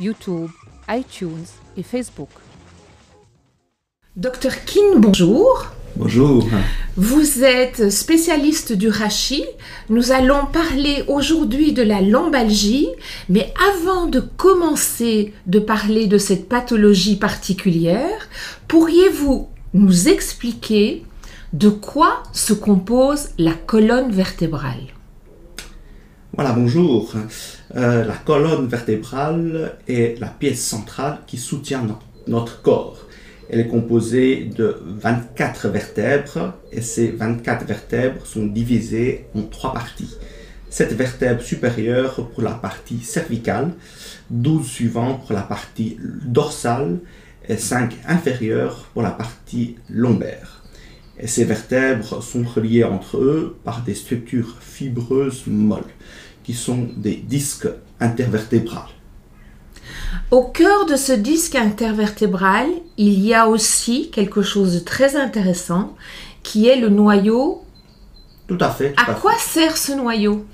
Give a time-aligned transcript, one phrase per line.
[0.00, 0.50] YouTube,
[0.88, 2.28] iTunes et Facebook.
[4.16, 5.66] Docteur Kin, bonjour.
[5.96, 6.46] Bonjour.
[6.96, 9.44] Vous êtes spécialiste du rachis.
[9.88, 12.88] Nous allons parler aujourd'hui de la lombalgie,
[13.28, 18.28] mais avant de commencer de parler de cette pathologie particulière,
[18.68, 21.04] pourriez-vous nous expliquer
[21.52, 24.97] de quoi se compose la colonne vertébrale?
[26.40, 27.14] Voilà, bonjour.
[27.74, 31.84] Euh, la colonne vertébrale est la pièce centrale qui soutient
[32.28, 33.08] notre corps.
[33.50, 40.14] Elle est composée de 24 vertèbres et ces 24 vertèbres sont divisées en trois parties.
[40.70, 43.72] 7 vertèbres supérieures pour la partie cervicale,
[44.30, 47.00] 12 suivantes pour la partie dorsale
[47.48, 50.62] et 5 inférieures pour la partie lombaire.
[51.20, 55.82] Et ces vertèbres sont reliées entre eux par des structures fibreuses molles,
[56.48, 57.68] qui sont des disques
[58.00, 58.94] intervertébrales.
[60.30, 65.94] Au cœur de ce disque intervertébral, il y a aussi quelque chose de très intéressant
[66.42, 67.64] qui est le noyau.
[68.46, 68.94] Tout à fait.
[68.96, 70.46] à, quoi sert ce noyau?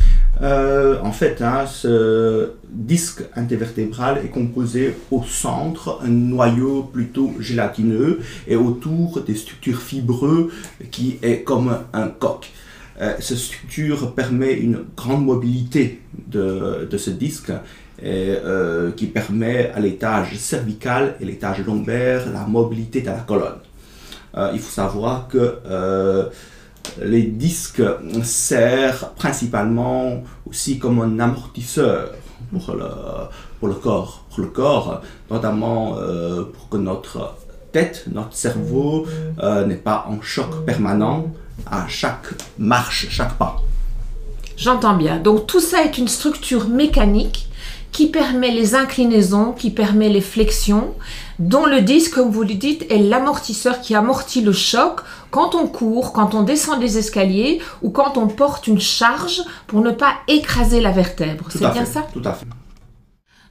[0.42, 8.18] Euh, En fait, hein, ce disque intervertébral est composé au centre un noyau plutôt gélatineux
[8.48, 10.50] et autour des structures fibreuses
[10.90, 12.50] qui est comme un coq.
[13.00, 17.52] Euh, cette structure permet une grande mobilité de, de ce disque
[18.02, 23.60] euh, qui permet à l'étage cervical et l'étage lombaire la mobilité de la colonne.
[24.36, 26.24] Euh, il faut savoir que euh,
[27.00, 27.84] les disques
[28.24, 32.10] servent principalement aussi comme un amortisseur
[32.50, 32.84] pour le,
[33.60, 35.00] pour le corps, pour le corps,
[35.30, 35.96] notamment
[36.52, 37.36] pour que notre
[37.70, 39.06] tête, notre cerveau
[39.66, 41.32] n'est pas en choc permanent
[41.70, 43.62] à chaque marche, chaque pas.
[44.56, 45.18] J'entends bien.
[45.18, 47.48] Donc tout ça est une structure mécanique
[47.92, 50.94] qui permet les inclinaisons, qui permet les flexions,
[51.38, 55.00] dont le disque, comme vous le dites, est l'amortisseur qui amortit le choc
[55.30, 59.80] quand on court, quand on descend des escaliers ou quand on porte une charge pour
[59.80, 61.46] ne pas écraser la vertèbre.
[61.50, 62.06] C'est bien ça?
[62.12, 62.46] Tout à fait.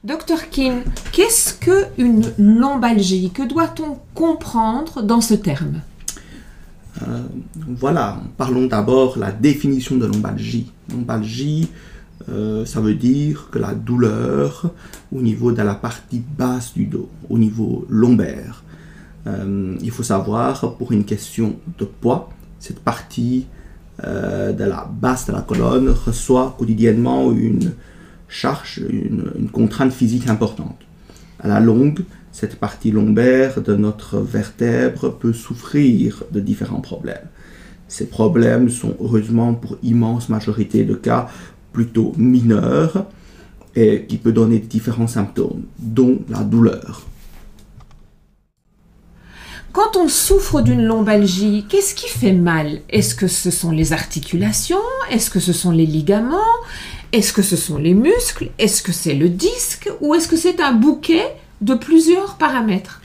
[0.02, 0.82] Docteur King,
[1.12, 3.30] qu'est-ce qu'une lombalgie?
[3.30, 5.80] Que doit-on comprendre dans ce terme?
[7.02, 7.22] Euh,
[7.68, 10.72] Voilà, parlons d'abord la définition de lombalgie.
[10.90, 11.68] Lombalgie,
[12.28, 14.70] euh, ça veut dire que la douleur
[15.12, 18.62] au niveau de la partie basse du dos, au niveau lombaire.
[19.26, 23.46] Euh, il faut savoir, pour une question de poids, cette partie
[24.02, 27.74] de la base de la colonne reçoit quotidiennement une
[28.34, 30.78] charge, une, contrainte physique importante.
[31.42, 32.04] La longue,
[32.44, 37.28] cette partie lombaire de notre vertèbre peut souffrir de différents problèmes.
[37.88, 41.30] Ces problèmes sont heureusement pour immense majorité de cas
[41.72, 43.06] plutôt mineur
[43.74, 47.06] et qui peut donner différents symptômes, dont la douleur.
[49.72, 52.80] Quand on souffre d'une lombalgie, qu'est-ce qui fait mal?
[52.90, 54.86] Est-ce que ce sont les articulations?
[55.10, 56.52] Est-ce que ce sont les ligaments?
[57.10, 58.50] Est-ce que ce sont les muscles?
[58.58, 59.90] Est-ce que c'est le disque?
[60.02, 61.24] Ou est-ce que c'est un bouquet
[61.60, 63.00] de plusieurs paramètres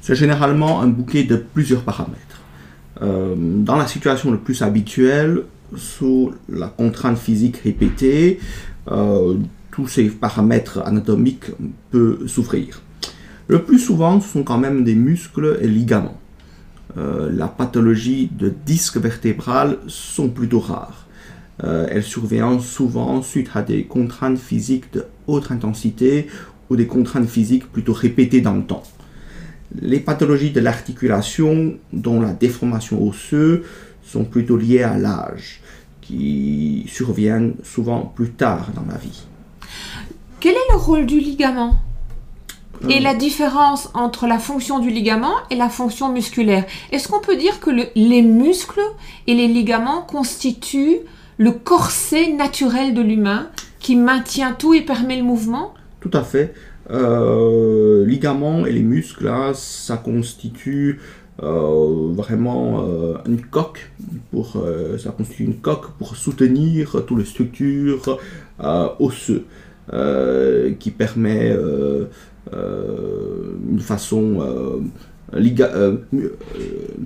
[0.00, 2.18] C'est généralement un bouquet de plusieurs paramètres.
[3.00, 5.42] Euh, dans la situation le plus habituelle,
[5.76, 8.38] sous la contrainte physique répétée,
[8.90, 9.34] euh,
[9.70, 11.46] tous ces paramètres anatomiques
[11.90, 12.82] peuvent souffrir.
[13.48, 16.20] Le plus souvent, ce sont quand même des muscles et ligaments.
[16.98, 21.06] Euh, la pathologie de disque vertébral sont plutôt rares.
[21.64, 26.26] Elles surviennent souvent suite à des contraintes physiques de haute intensité
[26.72, 28.82] ou des contraintes physiques plutôt répétées dans le temps.
[29.80, 33.60] Les pathologies de l'articulation, dont la déformation osseuse,
[34.04, 35.60] sont plutôt liées à l'âge
[36.00, 39.22] qui surviennent souvent plus tard dans la vie.
[40.40, 41.76] Quel est le rôle du ligament?
[42.88, 46.64] Et la différence entre la fonction du ligament et la fonction musculaire?
[46.90, 48.80] Est-ce qu'on peut dire que les muscles
[49.26, 50.98] et les ligaments constituent
[51.36, 55.74] le corset naturel de l'humain qui maintient tout et permet le mouvement?
[56.02, 56.52] Tout à fait.
[56.90, 60.98] Euh, ligaments et les muscles, là, ça constitue
[61.42, 63.90] euh, vraiment euh, une coque
[64.30, 64.62] pour
[64.98, 68.18] ça constitue une coque pour soutenir toutes les structures
[68.98, 69.42] osseuses
[70.78, 71.56] qui permet
[72.52, 74.82] une façon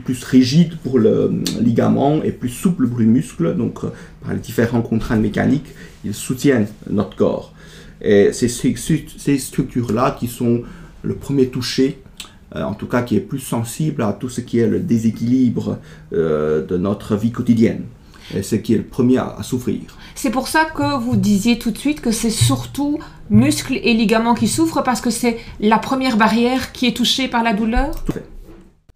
[0.05, 3.55] plus rigide pour le ligament et plus souple pour les muscles.
[3.55, 3.81] Donc,
[4.23, 7.53] par les différentes contraintes mécaniques, ils soutiennent notre corps.
[8.01, 10.63] Et c'est ces, structures-là qui sont
[11.03, 12.03] le premier touché,
[12.55, 15.79] euh, en tout cas qui est plus sensible à tout ce qui est le déséquilibre
[16.13, 17.85] euh, de notre vie quotidienne.
[18.35, 19.83] Et ce qui est le premier à, souffrir.
[20.17, 22.99] C'est pour ça que vous disiez tout de suite que c'est surtout
[23.31, 27.45] muscles et ligaments qui souffrent parce que c'est la première barrière qui est touchée par
[27.45, 28.03] la douleur?
[28.05, 28.25] Tout fait.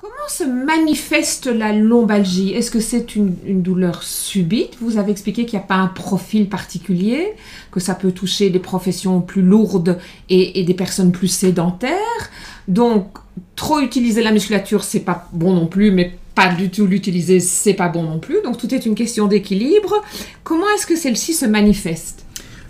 [0.01, 2.55] Comment se manifeste la lombalgie?
[2.55, 4.79] Est-ce que c'est une, douleur subite?
[4.81, 7.35] Vous avez expliqué qu'il n'y a pas un profil particulier,
[7.71, 9.99] que ça peut toucher des professions plus lourdes
[10.31, 12.31] et, des personnes plus sédentaires.
[12.67, 13.19] Donc,
[13.57, 17.75] trop utiliser la musculature, c'est pas bon non plus, mais pas du tout l'utiliser, c'est
[17.75, 18.39] pas bon non plus.
[18.43, 20.03] Donc, tout est une question d'équilibre.
[20.45, 22.25] Comment est-ce que celle-ci se manifeste?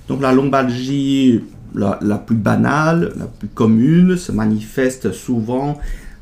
[0.09, 1.43] Donc, la lombalgie
[1.77, 5.79] la, la, plus banale, la plus commune, se manifeste souvent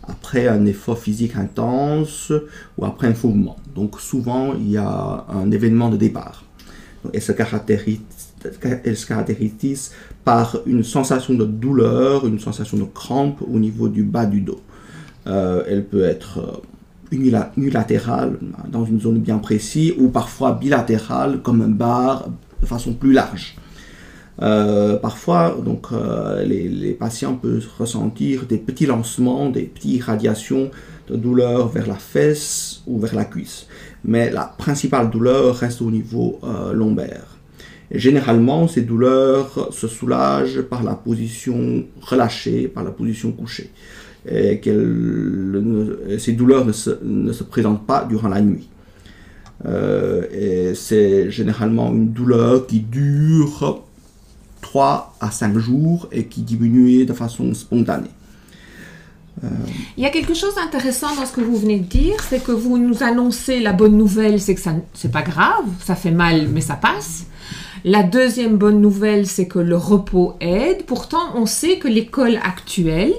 [0.09, 2.33] après un effort physique intense
[2.77, 3.57] ou après un mouvement.
[3.75, 6.45] Donc souvent, il y a un événement de départ.
[7.13, 8.01] Elle se caractérise,
[10.25, 14.61] par une sensation de douleur, une sensation de crampe au niveau du bas du dos.
[15.27, 17.17] Euh, elle peut être euh,
[17.57, 18.39] unilatérale
[18.69, 22.29] dans une zone bien précise ou parfois bilatérale comme un bar
[22.61, 23.57] de façon plus large.
[24.41, 30.71] Euh, parfois, donc, euh, les, patients peuvent ressentir des petits lancements, des petites radiations
[31.09, 33.67] de douleur vers la fesse ou vers la cuisse.
[34.05, 37.39] Mais la principale douleur reste au niveau euh, lombaire.
[37.91, 43.71] généralement, ces douleurs se soulagent par la position relâchée, par la position couchée.
[44.31, 44.61] Et
[46.19, 48.69] ces douleurs ne se, présentent pas durant la nuit.
[49.65, 53.88] et c'est généralement une douleur qui dure
[54.69, 58.11] 3 à 5 jours et qui diminuait de façon spontanée.
[59.97, 62.53] Il y a quelque chose d'intéressant dans ce que vous venez de dire, c'est que
[62.53, 66.49] vous nous annoncez la bonne nouvelle, c'est que ça c'est pas grave, ça fait mal
[66.49, 67.25] mais ça passe.
[67.85, 70.85] La deuxième bonne nouvelle, c'est que le repos aide.
[70.85, 73.15] Pourtant, on sait que l'école actuelle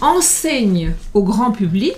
[0.00, 1.96] enseigne au grand public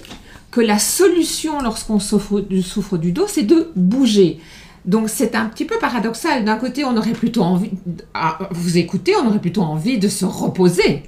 [0.51, 4.41] que la solution lorsqu'on souffre, souffre du dos, c'est de bouger.
[4.85, 6.45] Donc c'est un petit peu paradoxal.
[6.45, 7.71] D'un côté, on aurait plutôt envie,
[8.15, 11.03] à vous écouter, on aurait plutôt envie de se reposer.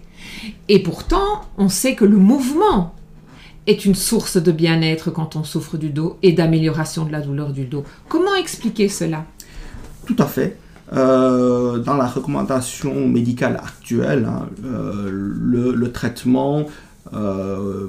[0.69, 2.95] Et pourtant, on sait que le mouvement
[3.67, 7.53] est une source de bien-être quand on souffre du dos et d'amélioration de la douleur
[7.53, 7.85] du dos.
[8.09, 9.25] Comment expliquer cela?
[10.07, 10.57] Tout à fait.
[10.93, 16.67] Euh, dans la recommandation médicale actuelle, hein, euh, le, traitement
[17.13, 17.89] euh,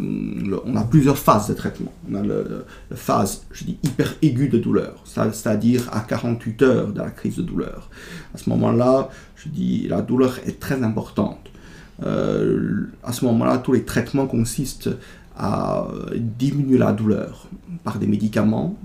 [0.66, 1.94] on a plusieurs phases de traitement.
[2.10, 2.66] On a le,
[2.96, 7.44] phase, je dis, hyper aiguë de douleur, c'est-à-dire à 48 heures de la crise de
[7.44, 7.90] douleur.
[8.34, 11.50] À ce moment-là, je dis, la douleur est très importante.
[12.04, 14.90] Euh, à ce moment-là, tous les traitements consistent
[15.38, 17.48] à diminuer la douleur
[17.84, 18.76] par des médicaments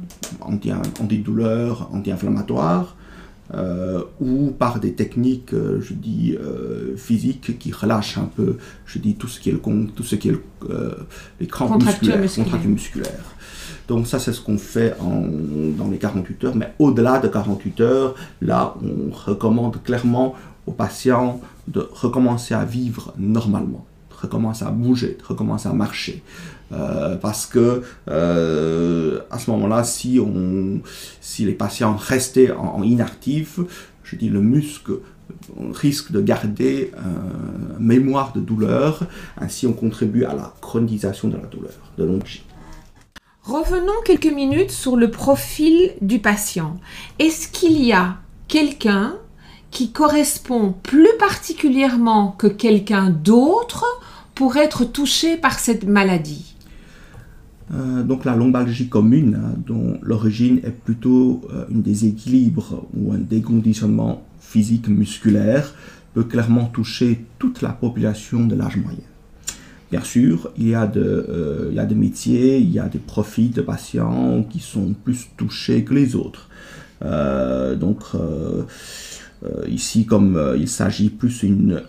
[0.41, 2.97] antidouleurs, anti-inflammatoires,
[3.55, 8.99] euh, ou par des techniques, euh, je dis, euh, physiques qui relâchent un peu, je
[8.99, 9.59] dis, tout ce qui est, le,
[9.95, 10.37] tout ce qui est
[11.41, 13.35] les crampes musculaires, contractures musculaires.
[13.89, 15.23] Donc ça, c'est ce qu'on fait en,
[15.77, 16.57] dans les 48 heures.
[16.57, 20.35] Mais au-delà de 48 heures, là, on recommande clairement
[20.67, 23.87] aux patients de recommencer à vivre normalement,
[24.21, 26.23] recommencer à bouger, de recommencer à marcher.
[26.71, 30.21] Euh, parce que euh, à ce moment-là, si,
[31.21, 33.61] si les patients restaient en, inactifs,
[34.05, 34.99] je dis le muscle
[35.73, 36.91] risque de garder
[37.79, 39.03] une mémoire de douleur,
[39.39, 42.45] ainsi on contribue à la chronisation de la douleur, de longévité.
[43.43, 46.77] Revenons quelques minutes sur le profil du patient.
[47.19, 49.17] Est-ce qu'il y a quelqu'un
[49.71, 53.87] qui correspond plus particulièrement que quelqu'un d'autre
[54.39, 56.55] pour être touché par cette maladie
[57.75, 63.19] euh, donc la lombalgie commune, hein, dont l'origine est plutôt euh, un déséquilibre ou un
[63.19, 65.75] déconditionnement physique musculaire,
[66.15, 69.09] peut clairement toucher toute la population de l'âge moyen.
[69.91, 72.89] Bien sûr, il y, a de, euh, il y a des métiers, il y a
[72.89, 76.49] des profils de patients qui sont plus touchés que les autres.
[77.85, 78.01] donc
[79.69, 81.83] ici, comme il s'agit plus d'une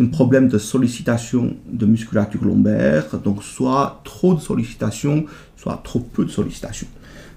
[0.00, 5.24] un problème de sollicitation de musculature lombaire, donc soit trop de sollicitation,
[5.56, 6.86] soit trop peu de sollicitation.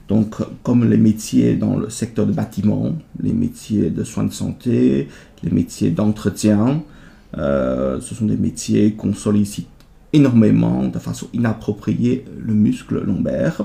[0.07, 5.07] Donc, comme les métiers dans le secteur de bâtiment, les métiers de soins de santé,
[5.43, 6.83] les métiers d'entretien,
[7.37, 9.67] euh, ce sont des métiers qu'on sollicite
[10.11, 13.63] énormément, de façon inappropriée, le muscle lombaire.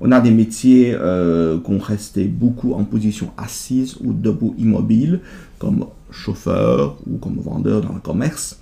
[0.00, 5.20] On a des métiers euh, qu'on restait beaucoup en position assise ou debout immobile,
[5.58, 8.58] comme chauffeur ou comme vendeur dans le commerce.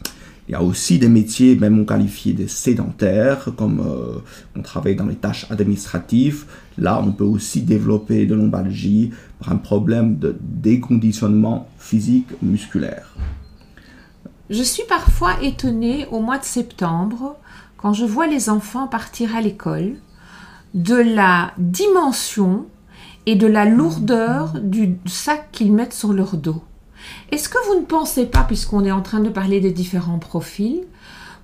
[0.47, 4.19] Il y a aussi des métiers même qualifiés de sédentaires, comme euh,
[4.55, 6.45] on travaille dans les tâches administratives.
[6.77, 13.15] Là, on peut aussi développer de lombalgie par un problème de déconditionnement physique musculaire.
[14.51, 17.37] Je suis parfois étonnée au mois de septembre,
[17.79, 19.95] quand je vois les enfants partir à l'école,
[20.75, 22.67] de la dimension
[23.25, 26.63] et de la lourdeur du sac qu'ils mettent sur leur dos.
[27.31, 30.83] Est-ce que vous ne pensez pas, puisqu'on est en train de parler des différents profils,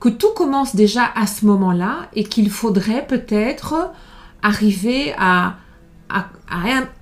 [0.01, 3.91] que tout commence déjà à ce moment-là et qu'il faudrait peut-être
[4.43, 5.57] arriver à,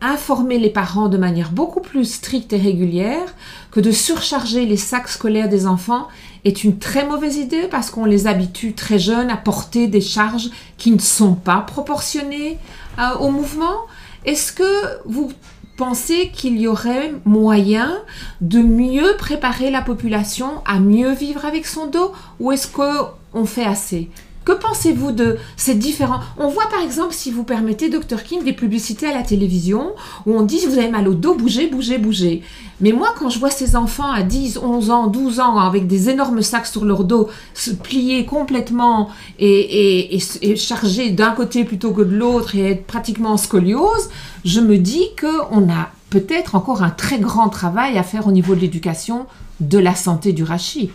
[0.02, 3.34] informer les parents de manière beaucoup plus stricte et régulière
[3.70, 6.08] que de surcharger les sacs scolaires des enfants
[6.44, 10.50] est une très mauvaise idée parce qu'on les habitue très jeunes à porter des charges
[10.76, 12.58] qui ne sont pas proportionnées
[12.98, 13.86] euh, au mouvement?
[14.26, 15.32] Est-ce que vous
[15.78, 17.96] pensez qu'il y aurait moyen
[18.40, 23.64] de mieux préparer la population à mieux vivre avec son dos ou est-ce qu'on fait
[23.64, 24.10] assez?
[24.48, 26.20] Que pensez-vous de ces différents...
[26.38, 29.92] On voit par exemple, si vous permettez, Dr King, des publicités à la télévision
[30.24, 32.42] où on dit vous avez mal au dos, bougez, bougez, bougez.
[32.80, 36.08] Mais moi, quand je vois ces enfants à 10, 11 ans, 12 ans avec des
[36.08, 42.00] énormes sacs sur leur dos, se plier complètement et, et charger d'un côté plutôt que
[42.00, 44.08] de l'autre et être pratiquement en scoliose,
[44.46, 48.54] je me dis qu'on a peut-être encore un très grand travail à faire au niveau
[48.54, 49.26] de l'éducation
[49.60, 50.90] de la santé du rachis.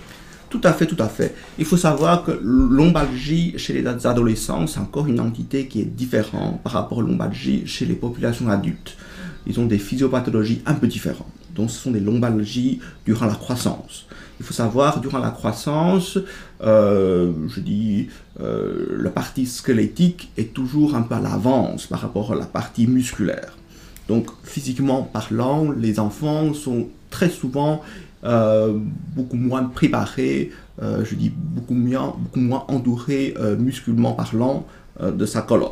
[0.53, 1.33] Tout à fait, tout à fait.
[1.57, 6.61] Il faut savoir que l'ombalgie chez les adolescents, c'est encore une entité qui est différente
[6.61, 8.95] par rapport à l'ombalgie chez les populations adultes.
[9.47, 11.25] Ils ont des physiopathologies un peu différentes.
[11.55, 14.05] Donc ce sont des lombalgies durant la croissance.
[14.39, 16.19] Il faut savoir, durant la croissance,
[16.61, 22.31] euh, je dis, euh, la partie squelettique est toujours un peu à l'avance par rapport
[22.31, 23.57] à la partie musculaire.
[24.07, 27.81] Donc physiquement parlant, les enfants sont très souvent
[28.23, 30.51] beaucoup moins préparé,
[30.81, 34.65] euh, je dis beaucoup moins, beaucoup moins entouré euh, musculairement parlant
[35.01, 35.69] de sa colonne.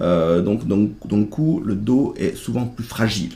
[0.00, 3.34] donc, donc, donc, coup, le dos est souvent plus fragile.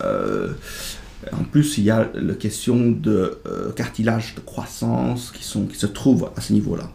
[0.00, 3.38] en plus, il y a la question de
[3.74, 6.88] cartilage de croissance qui, sont, qui se trouve à ce niveau-là.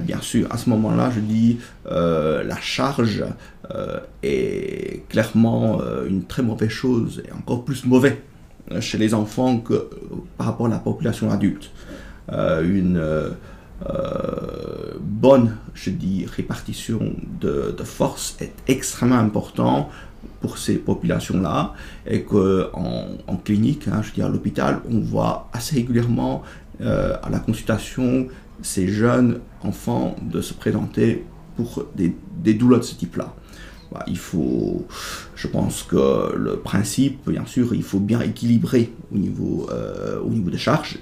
[0.00, 3.24] bien sûr, à ce moment-là, je dis la charge
[4.22, 8.22] est clairement une très mauvaise chose et encore plus mauvais
[8.78, 9.88] chez les enfants que
[10.36, 11.70] par rapport à la population adulte.
[12.32, 17.00] Euh, une euh, bonne, je dis, répartition
[17.40, 19.88] de, force est extrêmement important
[20.40, 21.74] pour ces populations-là
[22.06, 26.42] et qu'en en, clinique, hein, je dis à l'hôpital, on voit assez régulièrement
[26.82, 28.28] euh, à la consultation
[28.62, 31.24] ces jeunes enfants de se présenter
[31.56, 33.34] pour des douleurs de ce type-là.
[33.92, 34.86] Bah, il faut,
[35.34, 40.28] je pense que le principe, bien sûr, il faut bien équilibrer au niveau, euh, au
[40.28, 40.98] niveau des charges,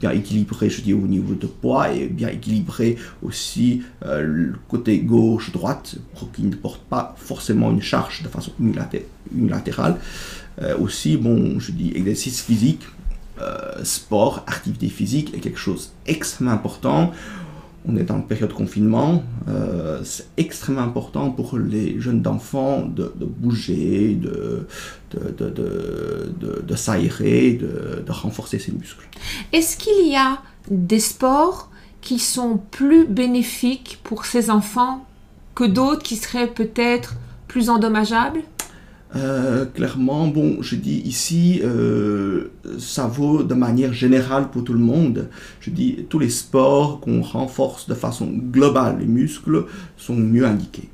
[0.00, 4.98] bien équilibrer, je dis, au niveau de poids et bien équilibrer aussi euh, le côté
[4.98, 8.50] gauche-droite pour qu'il ne porte pas forcément une charge de façon
[9.32, 9.96] unilatérale.
[10.62, 12.82] Euh, aussi, bon, je dis, exercice physique,
[13.84, 17.10] sport, activité physique est quelque chose extrêmement important
[17.88, 23.12] on est une période de confinement, euh, c'est extrêmement important pour les jeunes enfants de,
[23.20, 24.66] bouger, de,
[25.12, 29.08] de, s'aérer, de, renforcer ses muscles.
[29.52, 31.70] Est-ce qu'il y a des sports
[32.00, 35.06] qui sont plus bénéfiques pour ces enfants
[35.54, 37.14] que d'autres qui seraient peut-être
[37.48, 38.42] plus endommageables?
[39.16, 44.78] Euh, clairement, bon, je dis ici, euh, ça vaut de manière générale pour tout le
[44.78, 45.28] monde.
[45.60, 50.88] Je dis, tous les sports qu'on renforce de façon globale, les muscles sont mieux indiqués.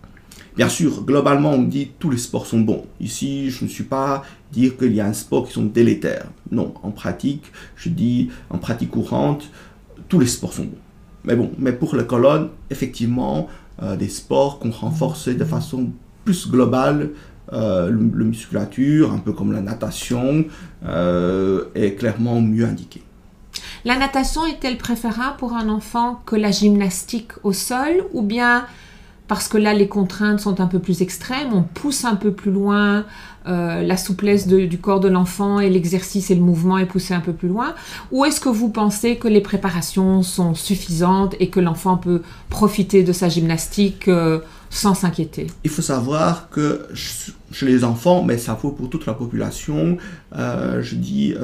[0.56, 2.86] Bien sûr, globalement, on dit tous les sports sont bons.
[2.98, 6.30] Ici, je ne suis pas dire qu'il y a un sport qui sont délétères.
[6.50, 9.50] Non, en pratique, je dis, en pratique courante,
[10.08, 10.78] tous les sports sont bons.
[11.24, 13.48] Mais bon, mais pour la colonne, effectivement,
[13.82, 15.90] euh, des sports qu'on renforce de façon
[16.24, 17.10] plus globale
[17.52, 20.44] euh, le, musculature, un peu comme la natation,
[20.86, 23.02] euh, est clairement mieux indiquée.
[23.84, 28.66] La natation est-elle préférable pour un enfant que la gymnastique au sol ou bien
[29.28, 32.52] parce que là, les contraintes sont un peu plus extrêmes, on pousse un peu plus
[32.52, 33.04] loin,
[33.48, 37.20] euh, la souplesse du corps de l'enfant et l'exercice et le mouvement est poussé un
[37.20, 37.74] peu plus loin?
[38.12, 43.02] Ou est-ce que vous pensez que les préparations sont suffisantes et que l'enfant peut profiter
[43.02, 44.08] de sa gymnastique
[44.76, 49.14] sans s'inquiéter Il faut savoir que chez les enfants, mais ça vaut pour toute la
[49.14, 49.98] population,
[50.34, 51.34] euh, je dis,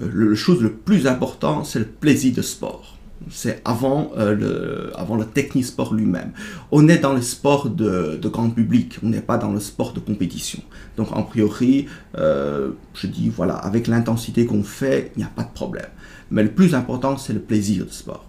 [0.00, 2.94] le chose le plus important, c'est le plaisir de sport
[3.30, 6.32] c'est avant, euh, le, avant le technisport lui-même.
[6.70, 10.00] On est dans le sport de, grand public, on n'est pas dans le sport de
[10.00, 10.62] compétition.
[10.96, 11.86] Donc, en priori,
[12.18, 15.88] euh, je dis, voilà, avec l'intensité qu'on fait, il n'y a pas de problème.
[16.30, 18.26] Mais le plus important, c'est le plaisir du sport.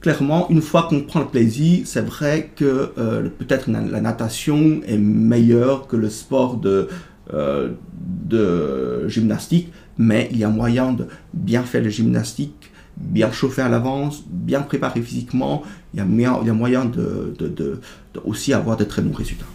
[0.00, 4.98] Clairement, une fois qu'on prend le plaisir, c'est vrai que euh, peut-être la natation est
[4.98, 6.88] meilleure que le sport de,
[7.30, 13.68] de gymnastique, mais il y a moyen de bien faire la gymnastique bien chauffé à
[13.68, 15.62] l'avance, bien préparé physiquement,
[15.94, 16.06] il y a,
[16.42, 17.80] il y a moyen de,
[18.24, 19.46] aussi avoir de très bons résultats.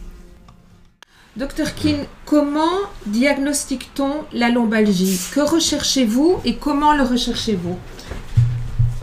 [1.37, 5.19] Docteur Kin, comment diagnostique-t-on la lombalgie?
[5.33, 7.77] Que recherchez-vous et comment le recherchez-vous?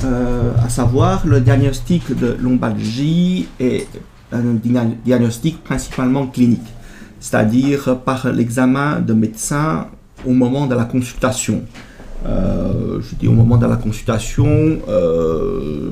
[0.05, 3.89] Euh, À savoir, le diagnostic de lombalgie est
[4.33, 4.43] un
[5.05, 6.61] diagnostic principalement clinique,
[7.21, 9.89] c'est-à-dire par l'examen de médecin
[10.27, 11.63] au moment de la consultation.
[12.27, 15.91] Euh, je dis au moment de la consultation, euh,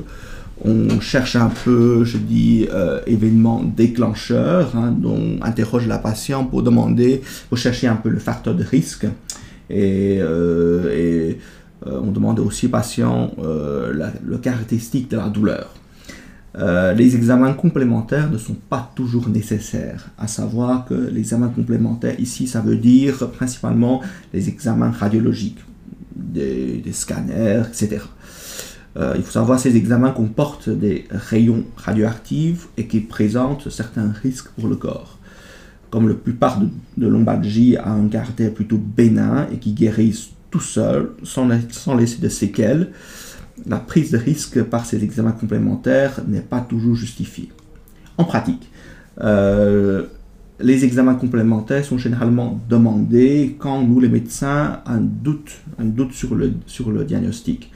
[0.63, 6.63] on cherche un peu, je dis, euh, événement déclencheur, hein, dont interroge la patiente pour
[6.63, 9.07] demander, pour chercher un peu le facteur de risque.
[9.69, 10.19] Et,
[11.85, 15.73] on demande aussi au patient le caractéristique de la douleur.
[16.55, 22.47] les examens complémentaires ne sont pas toujours nécessaires, à savoir que les examens complémentaires ici,
[22.47, 24.01] ça veut dire principalement
[24.33, 25.59] les examens radiologiques
[26.15, 28.01] des, scanners, etc.
[28.97, 34.11] Euh, il faut savoir que ces examens comportent des rayons radioactifs et qui présentent certains
[34.11, 35.17] risques pour le corps.
[35.89, 40.59] Comme la plupart de, de lombalgie a un caractère plutôt bénin et qui guérissent tout
[40.59, 42.91] seul, sans, sans laisser de séquelles,
[43.65, 47.49] la prise de risque par ces examens complémentaires n'est pas toujours justifiée.
[48.17, 48.69] En pratique,
[49.21, 50.05] euh,
[50.59, 56.35] les examens complémentaires sont généralement demandés quand nous, les médecins, un doute, un doute sur,
[56.35, 57.71] le, sur le diagnostic.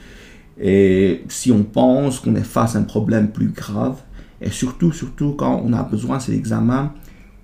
[0.60, 3.98] Et si on pense qu'on est face à un problème plus grave,
[4.42, 6.94] et surtout, surtout quand on a besoin de ces examens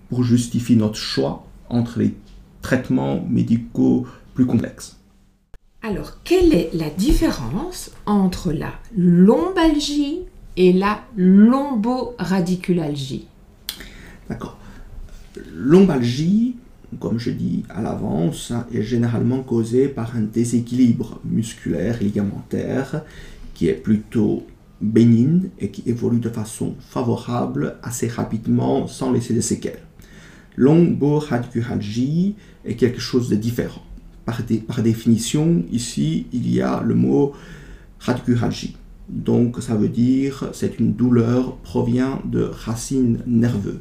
[0.09, 2.13] pour justifier notre choix entre les
[2.61, 5.00] traitements médicaux plus complexes.
[5.83, 10.19] Alors, quelle est la différence entre la lombalgie
[10.55, 13.25] et la lomboradiculalgie?
[14.29, 14.59] D'accord.
[15.55, 16.57] Lombalgie,
[16.99, 23.03] comme je dis à l'avance, est généralement causée par un déséquilibre musculaire ligamentaire
[23.55, 24.45] qui est plutôt
[24.81, 29.81] bénigne et qui évolue de façon favorable assez rapidement sans laisser de séquelles.
[30.57, 33.81] Lomboradiculalgie est quelque chose de différent.
[34.25, 34.41] Par,
[34.81, 37.33] définition, ici, il y a le mot
[37.99, 38.77] radiculalgie.
[39.09, 43.79] Donc, ça veut dire c'est une douleur provient de racines nerveuses.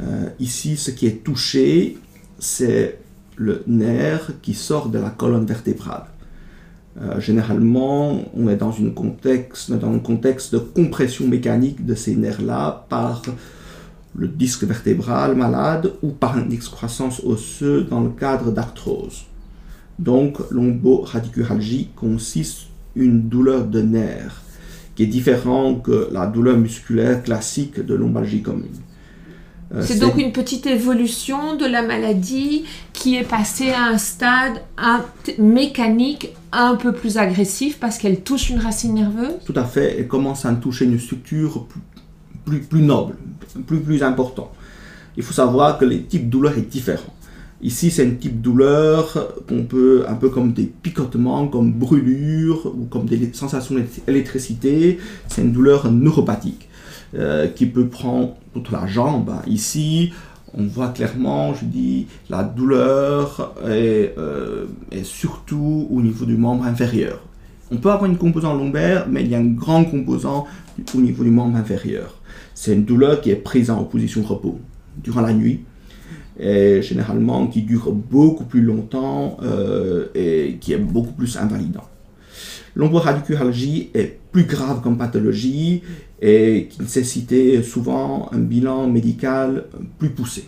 [0.00, 1.98] Euh, ici, ce qui est touché,
[2.38, 2.98] c'est
[3.36, 6.06] le nerf qui sort de la colonne vertébrale.
[7.00, 12.86] Euh, généralement, on est dans, contexte, dans un contexte de compression mécanique de ces nerfs-là
[12.88, 13.22] par
[14.14, 19.26] le disque vertébral malade ou par une excroissance osseuse dans le cadre d'arthrose.
[20.00, 24.42] Donc, l'omboradiculalgie consiste une douleur de nerf
[24.94, 28.80] qui est différente que la douleur musculaire classique de lombalgie commune.
[29.74, 34.62] Euh, c'est donc une petite évolution de la maladie qui est passée à un stade
[35.38, 39.34] mécanique un peu plus agressif parce qu'elle touche une racine nerveuse?
[39.44, 41.66] Tout à fait, elle commence à toucher une structure
[42.46, 43.16] plus, plus, noble,
[43.66, 44.50] plus, plus important.
[45.16, 47.14] Il faut savoir que les types de douleurs sont différents.
[47.62, 52.66] Ici, c'est un type de douleur qu'on peut, un peu comme des picotements, comme brûlures
[52.66, 53.74] ou comme des sensations
[54.06, 54.98] d'électricité.
[55.28, 56.70] C'est une douleur neuropathique.
[57.16, 59.32] Euh, qui peut prendre toute la jambe.
[59.48, 60.12] Ici,
[60.54, 64.66] on voit clairement, je dis, la douleur est, euh,
[65.02, 67.18] surtout au niveau du membre inférieur.
[67.72, 70.46] On peut avoir une composante lombaire, mais il y a un grand composant
[70.94, 72.14] au niveau du membre inférieur.
[72.54, 74.60] C'est une douleur qui est prise en position repos
[75.02, 75.64] durant la nuit
[76.40, 81.84] et généralement qui dure beaucoup plus longtemps euh, et qui est beaucoup plus invalidant.
[82.74, 85.82] L'omboradiculalgie est plus grave comme pathologie
[86.22, 89.64] et qui nécessitait souvent un bilan médical
[89.98, 90.44] plus poussé.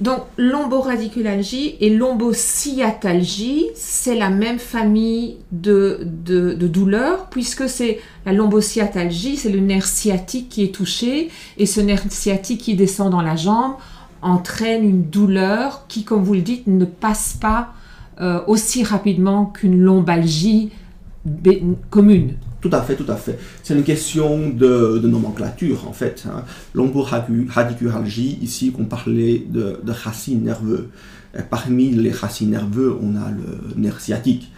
[0.00, 8.32] Donc, l'omboradiculalgie et l'ombosciatalgie, c'est la même famille de, de, de douleurs, puisque c'est la
[8.32, 13.22] lombosciatalgie, c'est le nerf sciatique qui est touché, et ce nerf sciatique qui descend dans
[13.22, 13.74] la jambe
[14.26, 17.72] entraîne une douleur qui, comme vous le dites, ne passe pas
[18.20, 20.70] euh, aussi rapidement qu'une lombalgie
[21.90, 22.34] commune.
[22.60, 23.38] Tout à fait, tout à fait.
[23.62, 26.24] C'est une question de, nomenclature, en fait.
[26.26, 26.44] Hein.
[28.42, 30.88] Ici, qu'on parlait de racines nerveuses.
[31.50, 34.50] parmi les racines nerveuses, on a le nerf sciatique.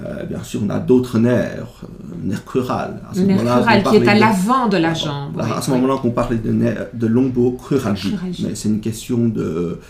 [0.00, 3.00] Euh, bien sûr, on a d'autres nerfs, euh, nerf crural.
[3.14, 5.40] le nerf crural qui est à l'avant de la jambe.
[5.40, 6.52] à ce moment-là, on parlait de,
[6.92, 8.16] de lombocruralgie.
[8.42, 9.80] Mais c'est une question de,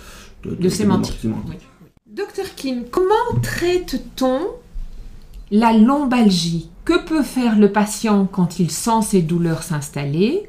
[0.45, 1.27] de, sémantique.
[2.07, 4.41] Docteur Kim, comment traite-t-on
[5.51, 6.69] la lombalgie?
[6.85, 10.43] Que peut faire le patient quand il sent ses douleurs s'installer?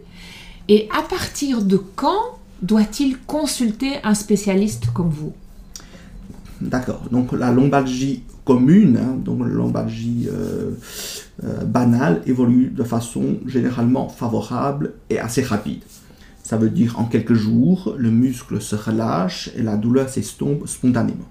[0.68, 5.34] Et à partir de quand doit-il consulter un spécialiste comme vous?
[6.60, 7.04] D'accord.
[7.12, 10.72] Donc la lombalgie commune, hein, donc la lombalgie euh,
[11.44, 15.82] euh, banale, évolue de façon généralement favorable et assez rapide.
[16.44, 21.28] Ça veut dire en quelques jours, le muscle se relâche et la douleur s'estompe spontanément.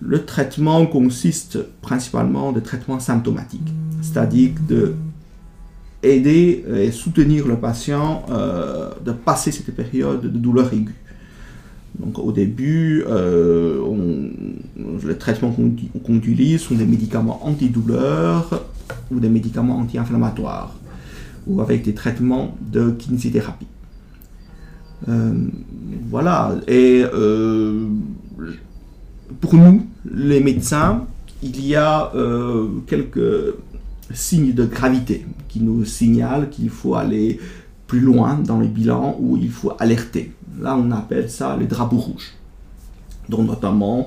[0.00, 4.94] Le traitement consiste principalement de traitements symptomatiques, c'est-à-dire de
[6.02, 10.94] aider et soutenir le patient euh, de passer cette période de douleur aiguë.
[11.98, 13.80] Donc au début, euh,
[15.06, 18.64] les traitements qu'on utilise sont des médicaments antidouleurs
[19.10, 20.74] ou des médicaments anti-inflammatoires
[21.46, 23.66] ou avec des traitements de kinésithérapie.
[25.08, 25.34] Euh,
[26.10, 26.56] voilà.
[26.66, 27.86] Et euh,
[29.40, 31.06] pour nous, les médecins,
[31.42, 32.12] il y a
[32.86, 33.54] quelques
[34.12, 37.38] signes de gravité qui nous signalent qu'il faut aller
[37.86, 40.32] plus loin dans les bilans ou il faut alerter.
[40.60, 42.32] Là, on appelle ça les drapeaux rouges.
[43.28, 44.06] Donc, notamment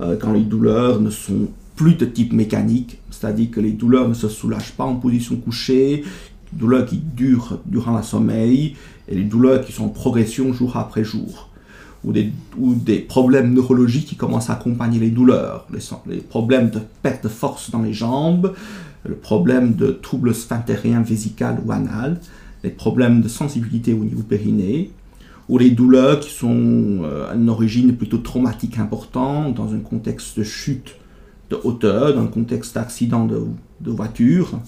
[0.00, 4.14] euh, quand les douleurs ne sont plus de type mécanique, c'est-à-dire que les douleurs ne
[4.14, 6.04] se soulagent pas en position couchée,
[6.52, 8.76] douleurs qui durent durant le sommeil
[9.08, 11.50] et les douleurs qui sont en progression jour après jour.
[12.04, 15.66] Ou des, ou des problèmes neurologiques qui commencent à accompagner les douleurs,
[16.06, 18.54] les, problèmes de perte de force dans les jambes,
[19.04, 22.20] le problème de troubles sphinctériens vésical ou anal,
[22.62, 24.92] les problèmes de sensibilité au niveau périnée,
[25.48, 30.38] ou les douleurs qui sont à euh, une origine plutôt traumatique importante, dans un contexte
[30.38, 30.96] de chute
[31.50, 34.60] de hauteur, dans un contexte d'accident de, voiture,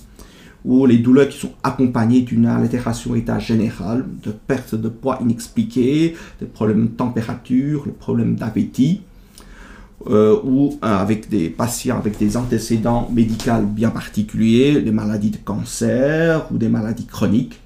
[0.64, 6.16] ou les douleurs qui sont accompagnées d'une altération état général, de perte de poids inexpliquée,
[6.40, 9.02] des problèmes de température, des problèmes d'appétit,
[10.06, 15.36] euh, ou euh, avec des patients avec des antécédents médicaux bien particuliers, des maladies de
[15.36, 17.60] cancer ou des maladies chroniques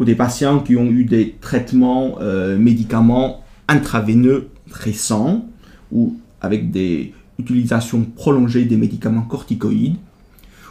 [0.00, 5.44] ou des patients qui ont eu des traitements euh, médicaments intraveineux récents
[5.92, 9.98] ou avec des utilisations prolongées des médicaments corticoïdes,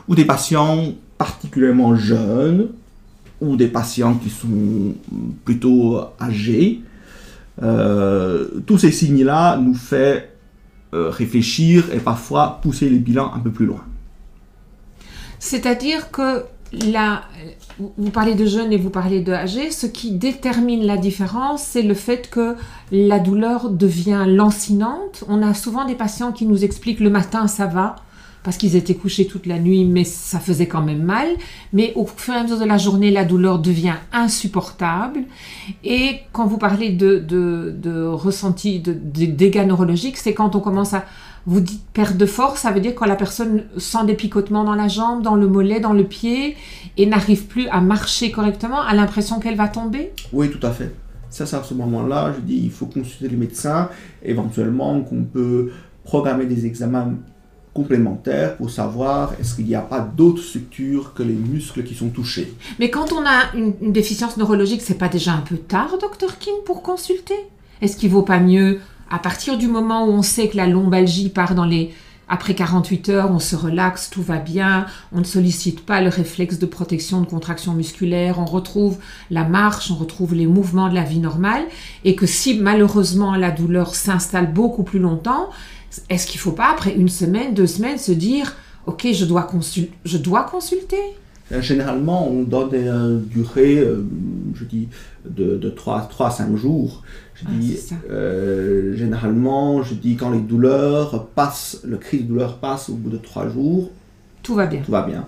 [0.07, 2.69] ou des patients particulièrement jeunes,
[3.39, 4.95] ou des patients qui sont
[5.45, 6.81] plutôt âgés.
[7.61, 10.21] Euh, tous ces signes-là nous font
[10.95, 13.83] euh, réfléchir et parfois pousser les bilans un peu plus loin.
[15.37, 17.23] C'est-à-dire que la,
[17.79, 19.71] vous parlez de jeunes et vous parlez de âgés.
[19.71, 22.55] Ce qui détermine la différence, c'est le fait que
[22.91, 25.23] la douleur devient lancinante.
[25.27, 27.95] On a souvent des patients qui nous expliquent le matin ça va
[28.43, 31.27] parce qu'ils étaient couchés toute la nuit, mais ça faisait quand même mal.
[31.73, 35.23] Mais au fur et à mesure de la journée, la douleur devient insupportable.
[35.83, 40.61] Et quand vous parlez de, de, de ressenti, de, de dégâts neurologiques, c'est quand on
[40.61, 41.05] commence à
[41.49, 44.75] vous dites perte de force, ça veut dire quand la personne sent des picotements dans
[44.75, 46.55] la jambe, dans le mollet, dans le pied,
[46.95, 50.13] et n'arrive plus à marcher correctement, a l'impression qu'elle va tomber?
[50.31, 50.93] Oui, tout à fait.
[51.31, 53.89] Ça, c'est à ce moment-là, je dis, il faut consulter les médecins,
[54.23, 55.71] éventuellement qu'on peut
[56.03, 57.15] programmer des examens
[57.73, 62.09] complémentaires pour savoir est-ce qu'il n'y a pas d'autres structures que les muscles qui sont
[62.09, 62.53] touchés.
[62.79, 66.37] Mais quand on a une, une déficience neurologique, c'est pas déjà un peu tard, docteur
[66.37, 67.39] King, pour consulter?
[67.81, 71.29] Est-ce qu'il vaut pas mieux à partir du moment où on sait que la lombalgie
[71.29, 71.91] part dans les...
[72.31, 76.59] Après 48 heures, on se relaxe, tout va bien, on ne sollicite pas le réflexe
[76.59, 78.99] de protection de contraction musculaire, on retrouve
[79.31, 81.63] la marche, on retrouve les mouvements de la vie normale,
[82.05, 85.49] et que si malheureusement la douleur s'installe beaucoup plus longtemps,
[86.09, 89.49] est-ce qu'il ne faut pas, après une semaine, deux semaines, se dire, ok, je dois,
[90.05, 91.01] je dois consulter?
[91.51, 94.05] Euh, Généralement, on donne une euh, durée, euh,
[94.53, 94.87] je dis,
[95.27, 97.03] de, de 3, 3 à 5 jours.
[97.41, 102.57] Je ah, dis, euh, généralement, je dis quand les douleurs passent, le cri de douleur
[102.57, 103.89] passe au bout de trois jours.
[104.43, 104.81] Tout va bien.
[104.81, 105.25] Tout va bien.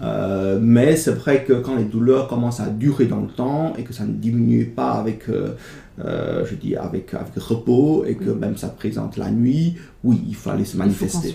[0.00, 3.82] Euh, mais c'est vrai que quand les douleurs commencent à durer dans le temps et
[3.82, 5.54] que ça ne diminue pas avec, euh,
[6.02, 10.34] euh, je dis avec, avec repos et que même ça présente la nuit, oui, il
[10.34, 11.34] faut aller se manifester.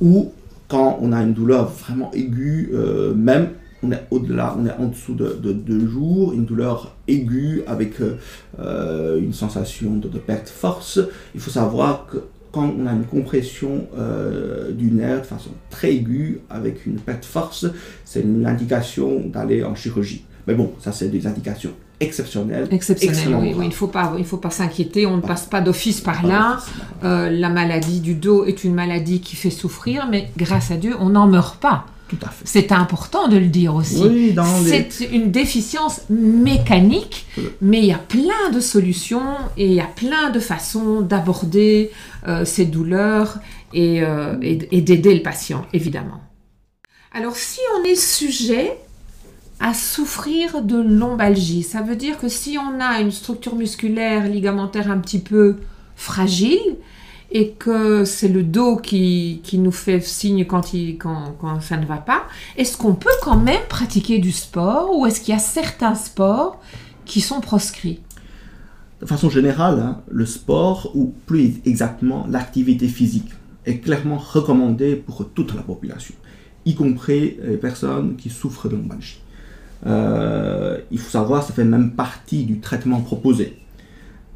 [0.00, 0.32] Ou
[0.68, 2.72] quand on a une douleur vraiment aiguë,
[3.14, 3.50] même
[3.84, 7.94] on est au-delà, on est en dessous de, deux jours, une douleur aiguë avec
[8.58, 11.00] une sensation de, de perte de force,
[11.34, 12.18] il faut savoir que
[12.54, 17.22] quand on a une compression euh, du nerf de façon très aiguë avec une perte
[17.22, 17.66] de force,
[18.04, 20.24] c'est une indication d'aller en chirurgie.
[20.46, 22.68] Mais bon, ça c'est des indications exceptionnelles.
[22.70, 26.00] Exceptionnelles, oui, Il ne faut pas, il faut pas s'inquiéter, on ne passe pas d'office
[26.00, 26.58] par là.
[27.02, 30.94] Euh, la maladie du dos est une maladie qui fait souffrir, mais grâce à Dieu,
[31.00, 31.86] on n'en meurt pas.
[32.44, 34.34] C'est important de le dire aussi.
[34.66, 37.26] C'est une déficience mécanique,
[37.60, 41.90] mais il y a plein de solutions et il y a plein de façons d'aborder
[42.28, 43.38] euh, ces douleurs
[43.74, 46.20] euh, et, d'aider le patient, évidemment.
[47.12, 48.76] Alors, si on est sujet
[49.60, 54.90] à souffrir de lombalgie, ça veut dire que si on a une structure musculaire ligamentaire
[54.90, 55.56] un petit peu
[55.96, 56.76] fragile,
[57.34, 61.76] et que c'est le dos qui, qui, nous fait signe quand, il, quand, quand ça
[61.76, 62.22] ne va pas,
[62.56, 66.60] est-ce qu'on peut quand même pratiquer du sport ou est-ce qu'il y a certains sports
[67.04, 68.00] qui sont proscrits?
[69.00, 73.30] De façon générale, hein, le sport, ou plus exactement l'activité physique,
[73.66, 76.14] est clairement recommandé pour toute la population,
[76.64, 79.20] y compris les personnes qui souffrent de lombalgie.
[79.86, 83.58] Euh, il faut savoir, ça fait même partie du traitement proposé.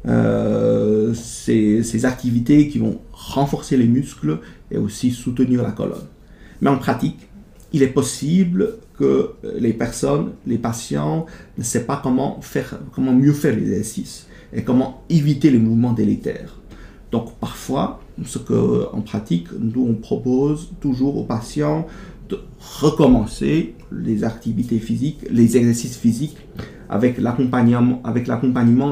[0.07, 4.39] Euh, ces, activités qui vont renforcer les muscles
[4.71, 6.07] et aussi soutenir la colonne.
[6.61, 7.27] Mais en pratique,
[7.73, 11.25] il est possible que les personnes, les patients
[11.57, 16.59] ne savent pas comment, faire, comment mieux faire l'exercice et comment éviter les mouvements délétères.
[17.11, 21.87] Donc parfois, ce que en pratique, nous on propose toujours aux patients
[22.29, 22.39] de
[22.81, 26.37] recommencer les activités physiques, les exercices physiques
[26.89, 28.01] avec l'accompagnement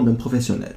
[0.03, 0.75] d'un professionnel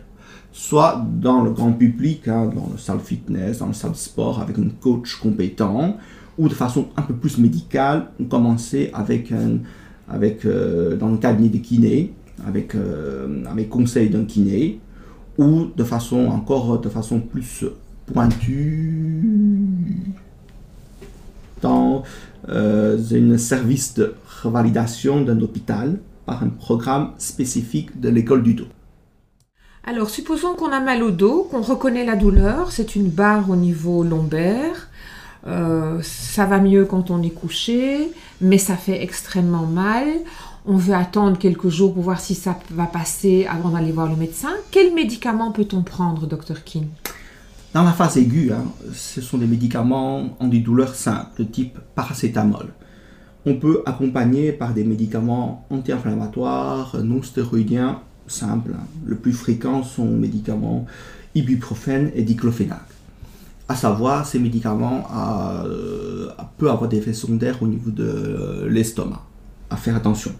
[0.52, 4.58] soit dans le grand public, hein, dans le salle fitness, dans le salle sport, avec
[4.58, 5.96] un coach compétent,
[6.38, 9.58] ou de façon un peu plus médicale, on commençait avec un,
[10.08, 12.12] avec, euh, dans le cabinet de kiné,
[12.46, 14.80] avec, euh, avec conseil d'un kiné,
[15.38, 17.64] ou de façon encore de façon plus
[18.06, 19.60] pointue
[21.62, 22.02] dans
[22.48, 28.66] euh, un service de revalidation d'un hôpital par un programme spécifique de l'école du dos.
[29.84, 33.56] Alors, supposons qu'on a mal au dos, qu'on reconnaît la douleur, c'est une barre au
[33.56, 34.88] niveau lombaire.
[35.46, 38.12] Euh, ça va mieux quand on est couché,
[38.42, 40.06] mais ça fait extrêmement mal.
[40.66, 44.16] On veut attendre quelques jours pour voir si ça va passer avant d'aller voir le
[44.16, 44.50] médecin.
[44.70, 46.88] Quel médicament peut-on prendre, Dr King
[47.72, 52.66] Dans la phase aiguë, hein, ce sont des médicaments antidouleurs simples, de type paracétamol.
[53.46, 58.72] On peut accompagner par des médicaments anti-inflammatoires, non stéroïdiens simple.
[59.04, 60.86] Le plus fréquent sont médicaments
[61.34, 62.82] ibuprofène et diclofénac.
[63.68, 65.04] À savoir, ces médicaments
[65.64, 69.22] euh, peuvent avoir des effets secondaires au niveau de l'estomac.
[69.70, 70.32] À faire attention.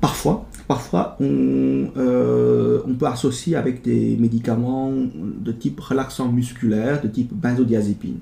[0.00, 7.08] Parfois, parfois on, euh, on, peut associer avec des médicaments de type relaxant musculaire, de
[7.08, 8.18] type benzodiazépine.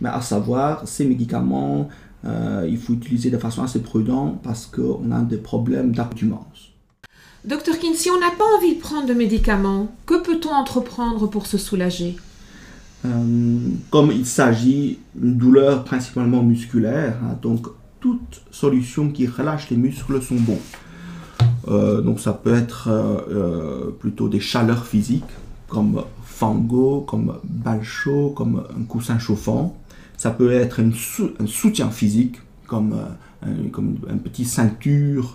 [0.00, 1.88] Mais à savoir, ces médicaments,
[2.24, 6.71] euh, il faut utiliser de façon assez prudente parce qu'on a des problèmes d'accoutumance.
[7.44, 11.46] Docteur King, si on n'a pas envie de prendre de médicaments, que peut-on entreprendre pour
[11.46, 12.16] se soulager?
[13.04, 13.58] Euh,
[13.90, 17.66] Comme il s'agit d'une douleur principalement musculaire, hein, donc
[17.98, 20.60] toute solution qui relâche les muscles sont bons.
[21.66, 25.24] Euh, donc ça peut être euh, plutôt des chaleurs physiques,
[25.66, 29.76] comme fango, comme bal chaud, comme un coussin chauffant.
[30.16, 30.92] Ça peut être un
[31.46, 32.36] soutien physique,
[32.68, 32.94] comme,
[33.72, 35.34] comme un petit ceinture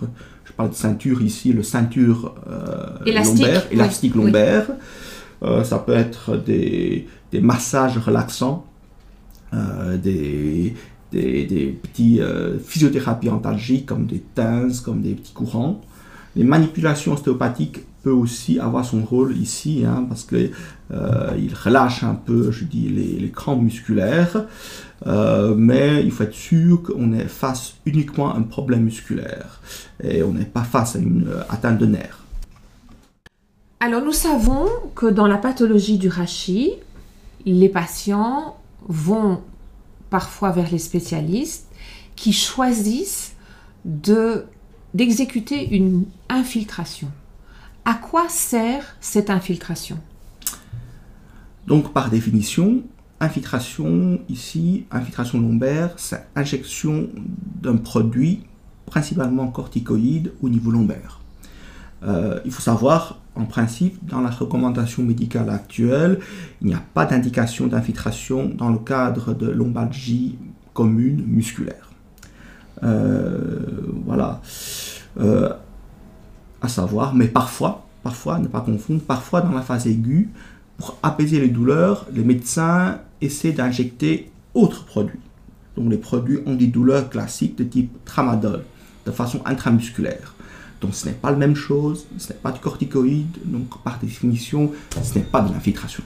[0.58, 4.66] parle de ceinture ici, le ceinture euh, lombaire, élastique lombaire.
[5.44, 8.66] Euh, ça peut être des, des massages relaxants,
[9.54, 10.74] euh, des,
[11.12, 12.20] des, des, petits
[12.66, 15.80] physiothérapies antalgiques comme des teintes, comme des petits courants.
[16.34, 20.50] Les manipulations ostéopathiques peuvent aussi avoir son rôle ici, hein, parce qu'il
[20.90, 24.44] il relâche un peu, je dis, les, les crampes musculaires.
[25.06, 29.60] Euh, mais il faut être sûr qu'on est face uniquement à un problème musculaire
[30.02, 32.24] et on n'est pas face à une euh, atteinte de nerfs.
[33.80, 36.72] Alors nous savons que dans la pathologie du rachis,
[37.46, 38.56] les patients
[38.88, 39.40] vont
[40.10, 41.68] parfois vers les spécialistes
[42.16, 43.34] qui choisissent
[43.84, 44.46] de,
[44.94, 47.08] d'exécuter une infiltration.
[47.84, 49.98] À quoi sert cette infiltration?
[51.68, 52.82] Donc par définition,
[53.20, 57.08] infiltration ici, infiltration lombaire, c'est injection
[57.62, 58.44] d'un produit
[58.86, 61.20] principalement corticoïdes au niveau lombaire.
[62.04, 66.20] Euh, il faut savoir, en principe, dans la recommandation médicale actuelle,
[66.62, 70.38] il n'y a pas d'indication d'infiltration dans le cadre de lombalgie
[70.72, 71.90] commune musculaire.
[72.84, 73.60] Euh,
[74.06, 74.40] voilà.
[75.18, 75.52] Euh,
[76.60, 80.28] à savoir, mais parfois, parfois, ne pas confondre, parfois dans la phase aiguë,
[80.76, 85.20] pour apaiser les douleurs, les médecins essaient d'injecter autres produits.
[85.76, 88.64] Donc les produits antidouleurs classiques de type tramadol,
[89.06, 90.34] de façon intramusculaire.
[90.80, 94.72] Donc ce n'est pas la même chose, ce n'est pas du corticoïde, donc par définition,
[95.02, 96.04] ce n'est pas de l'infiltration.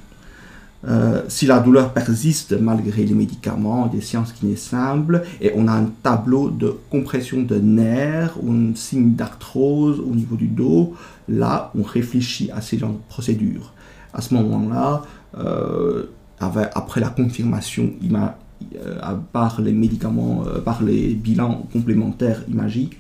[0.85, 5.73] Euh, si la douleur persiste malgré les médicaments, des sciences qui simple, et on a
[5.73, 10.95] un tableau de compression de nerfs ou un signe d'arthrose au niveau du dos,
[11.29, 13.73] là on réfléchit à ces genres de procédures.
[14.13, 15.03] À ce moment-là,
[15.39, 16.07] euh,
[16.43, 22.99] après la confirmation euh, par les médicaments, par les bilans complémentaires imagiques,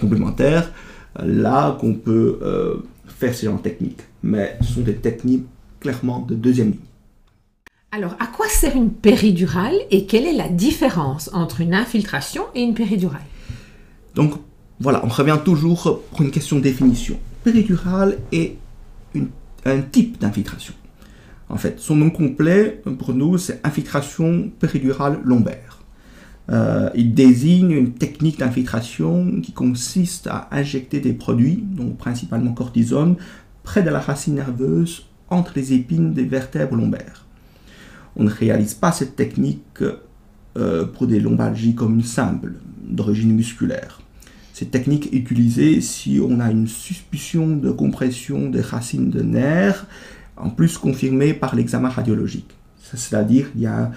[0.00, 0.70] complémentaires,
[1.18, 2.38] là qu'on peut
[3.06, 5.46] faire ces genres de techniques mais ce sont des techniques
[5.80, 6.80] clairement de deuxième ligne.
[7.92, 12.62] Alors, à quoi sert une péridurale et quelle est la différence entre une infiltration et
[12.62, 13.22] une péridurale?
[14.14, 14.34] Donc,
[14.78, 17.18] voilà, on revient toujours pour une question de définition.
[17.44, 18.56] Péridurale est
[19.64, 20.74] un type d'infiltration.
[21.48, 25.78] En fait, son nom complet pour nous, c'est infiltration péridurale lombaire.
[26.50, 33.16] Euh, il désigne une technique d'infiltration qui consiste à injecter des produits, donc principalement cortisone,
[33.62, 37.26] près de la racine nerveuse entre les épines des vertèbres lombaires.
[38.16, 39.82] On ne réalise pas cette technique
[40.56, 44.00] euh, pour des lombalgies comme simples, d'origine musculaire.
[44.54, 49.86] Cette technique est utilisée si on a une suspicion de compression des racines de nerfs,
[50.40, 52.50] en plus confirmée par l'examen radiologique.
[52.82, 53.90] C'est-à-dire qu'il y a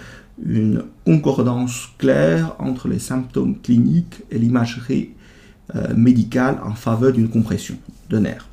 [0.44, 5.12] une concordance claire entre les symptômes cliniques et l'imagerie
[5.76, 7.76] euh, médicale en faveur d'une compression
[8.10, 8.48] de nerfs.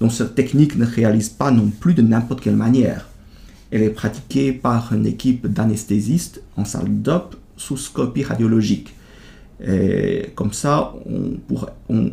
[0.00, 3.08] Donc cette technique ne réalise pas non plus de n'importe quelle manière.
[3.70, 8.94] Elle est pratiquée par une équipe d'anesthésistes en salle d'op sous scopie radiologique.
[9.64, 10.92] Et comme ça,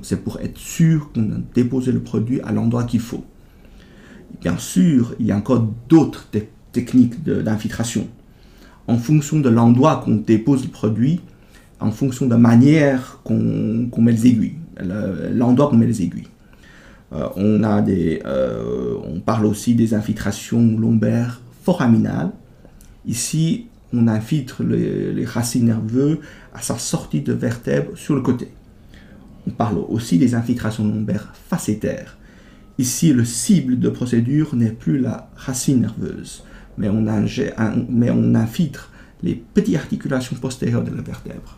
[0.04, 3.26] c'est pour être sûr qu'on a déposé le produit à l'endroit qu'il faut.
[4.42, 6.28] Bien sûr, il y a encore d'autres
[6.72, 8.08] techniques d'infiltration.
[8.88, 11.22] En fonction de l'endroit qu'on dépose le produit,
[11.80, 14.56] en fonction de la manière qu'on met les aiguilles,
[15.34, 16.28] l'endroit qu'on met les aiguilles.
[17.12, 22.32] Euh, on, a des, euh, on parle aussi des infiltrations lombaires foraminales.
[23.06, 26.20] Ici, on infiltre les, racines nerveuses
[26.54, 28.50] à sa sortie de vertèbre sur le côté.
[29.48, 32.19] On parle aussi des infiltrations lombaires facétaires.
[32.80, 36.46] Ici, le cible de procédure n'est plus la racine nerveuse,
[36.78, 37.06] mais on,
[37.90, 38.90] mais on infiltre
[39.22, 41.58] les petites articulations postérieures de la vertèbre.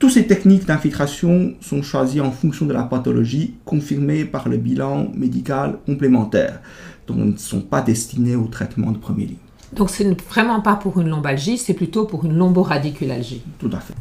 [0.00, 5.12] Toutes ces techniques d'infiltration sont choisies en fonction de la pathologie confirmée par le bilan
[5.14, 6.60] médical complémentaire,
[7.06, 9.36] donc ne sont pas destinées au traitement de première ligne.
[9.76, 13.42] Donc c'est vraiment pas pour une lombalgie, c'est plutôt pour une lomboradiculalgie.
[13.60, 13.94] Tout à fait.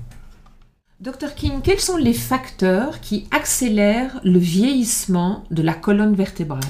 [1.02, 6.62] Docteur King, quels sont les facteurs qui accélèrent le vieillissement de la colonne vertébrale?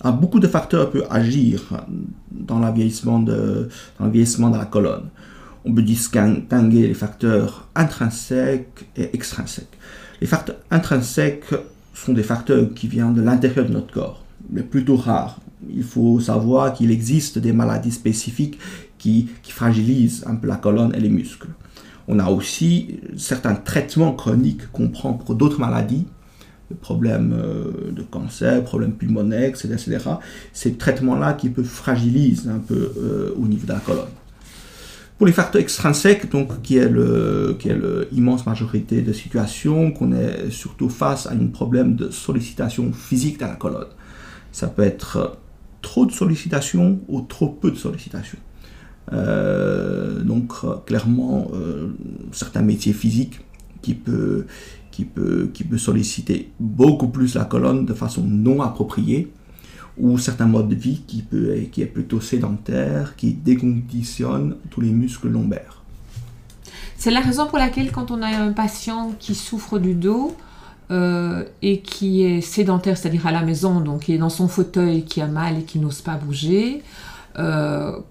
[0.00, 1.84] Ah, Beaucoup de facteurs peuvent agir
[2.30, 3.68] dans, le vieillissement de,
[3.98, 5.08] dans le vieillissement de la colonne
[5.64, 9.76] on peut distinguer les facteurs intrinsèques et extrinsèques.
[10.20, 11.54] Les facteurs intrinsèques
[11.94, 15.40] sont des facteurs qui viennent de l'intérieur de notre corps, mais plutôt rares.
[15.68, 18.58] Il faut savoir qu'il existe des maladies spécifiques
[18.96, 21.48] qui, fragilisent un peu la colonne et les muscles.
[22.08, 26.06] On a aussi certains traitements chroniques qu'on prend pour d'autres maladies,
[26.80, 29.76] problèmes euh, de cancer, problèmes pulmonaires, etc.
[30.52, 34.08] Ces traitements-là qui peuvent fragiliser un peu euh, au niveau de la colonne.
[35.18, 36.88] Pour les facteurs extrinsèques, donc, qui est
[38.12, 43.48] l'immense majorité de situations, qu'on est surtout face à un problème de sollicitation physique dans
[43.48, 43.88] la colonne.
[44.52, 45.38] Ça peut être
[45.82, 48.38] trop de sollicitation ou trop peu de sollicitation.
[49.12, 50.52] Euh, donc,
[50.86, 51.88] clairement, euh,
[52.32, 53.40] certains métiers physiques
[53.82, 54.46] qui peuvent
[54.98, 59.30] qui peut, qui peut solliciter beaucoup plus la colonne de façon non appropriée
[59.96, 64.90] ou certains modes de vie qui, peut, qui est plutôt sédentaire, qui déconditionne tous les
[64.90, 65.82] muscles lombaires.
[66.96, 70.36] C'est la raison pour laquelle quand on a un patient qui souffre du dos
[70.90, 75.04] euh, et qui est sédentaire, c'est-à-dire à la maison, donc qui est dans son fauteuil,
[75.04, 77.07] qui a mal et qui n'ose pas bouger, euh,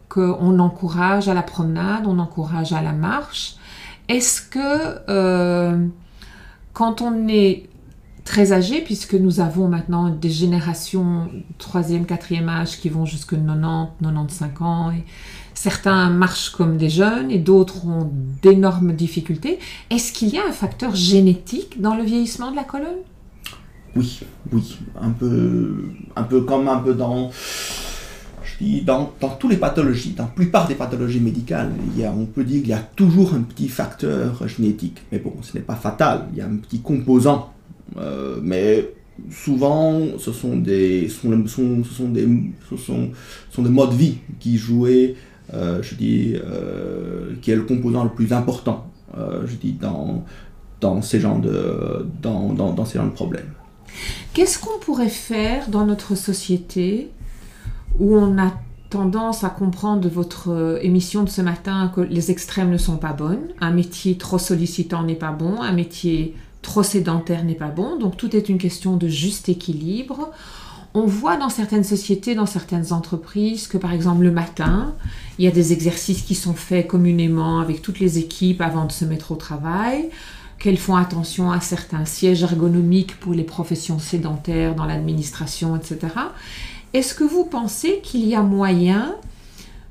[0.09, 3.55] qu'on encourage à la promenade, on encourage à la marche.
[4.07, 5.85] Est-ce que euh,
[6.73, 7.69] quand on est
[8.27, 13.93] très âgés, puisque nous avons maintenant des générations troisième, quatrième âge qui vont jusque 90,
[14.01, 14.91] 95 ans.
[15.53, 18.11] Certains marchent comme des jeunes et d'autres ont
[18.43, 19.59] d'énormes difficultés.
[19.89, 22.99] Est-ce qu'il y a un facteur génétique dans le vieillissement de la colonne?
[23.95, 24.19] Oui,
[24.51, 27.31] oui, un peu, un peu comme un peu dans
[28.59, 31.71] dans, dans toutes les pathologies, dans la plupart des pathologies médicales,
[32.03, 35.03] on peut dire qu'il y a toujours un petit facteur génétique.
[35.11, 37.53] Mais bon, ce n'est pas fatal, il y a un petit composant.
[37.97, 38.89] Euh, mais
[39.31, 41.07] souvent, ce sont des,
[43.57, 45.15] modes de vie qui jouaient,
[45.53, 50.23] euh, je dis, euh, qui est le composant le plus important, je dis, dans,
[51.01, 51.39] ces genres
[52.21, 53.51] dans ces genres de problèmes.
[54.33, 57.09] Qu'est-ce qu'on pourrait faire dans notre société
[57.99, 58.53] où on a
[58.89, 62.97] tendance à comprendre de votre euh, émission de ce matin que les extrêmes ne sont
[62.97, 63.49] pas bonnes.
[63.59, 67.97] Un métier trop sollicitant n'est pas bon, un métier trop sédentaire n'est pas bon.
[67.97, 70.31] Donc tout est une question de juste équilibre.
[70.93, 74.95] On voit dans certaines sociétés, dans certaines entreprises, que par exemple le matin,
[75.37, 78.91] il y a des exercices qui sont faits communément avec toutes les équipes avant de
[78.91, 80.09] se mettre au travail,
[80.57, 86.07] qu'elles font attention à certains sièges ergonomiques pour les professions sédentaires dans l'administration, etc.
[86.93, 89.15] Est-ce que vous pensez qu'il y a moyen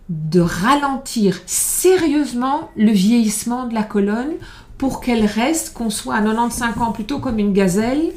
[0.09, 4.33] de ralentir sérieusement le vieillissement de la colonne
[4.79, 8.13] pour qu'elle reste, qu'on soit à 95 ans plutôt comme une gazelle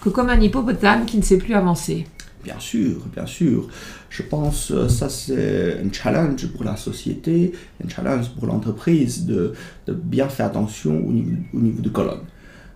[0.00, 2.06] que comme un hippopotame qui ne sait plus avancer?
[2.42, 3.66] Bien sûr, bien sûr.
[4.08, 7.52] Je pense que euh, ça c'est un challenge pour la société,
[7.84, 9.52] un challenge pour l'entreprise de,
[9.88, 12.22] bien faire attention au niveau, au niveau de colonne.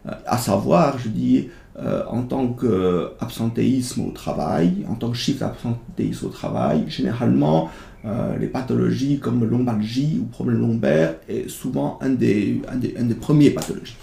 [0.06, 1.48] Euh, à savoir, je dis,
[1.78, 7.70] euh, en tant qu'absentéisme au travail, en tant que chiffre d'absentéisme au travail, généralement,
[8.04, 13.50] euh, les pathologies comme lombalgie ou problème lombaire est souvent un des, un des, premiers
[13.50, 13.96] pathologies.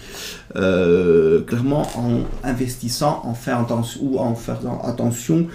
[0.56, 5.48] Euh, clairement, en investissant, en faire attention, ou en faisant attention